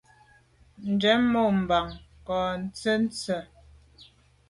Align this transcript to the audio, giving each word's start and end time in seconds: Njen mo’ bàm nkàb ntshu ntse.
Njen 0.91 1.21
mo’ 1.31 1.43
bàm 1.67 1.85
nkàb 1.93 2.53
ntshu 2.59 2.93
ntse. 3.01 3.37